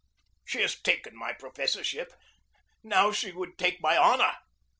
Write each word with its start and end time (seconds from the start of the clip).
She 0.43 0.61
has 0.61 0.81
taken 0.81 1.15
my 1.15 1.31
professorship. 1.31 2.11
Now 2.81 3.11
she 3.11 3.31
would 3.31 3.59
take 3.59 3.79
my 3.83 3.95
honor. 3.97 4.33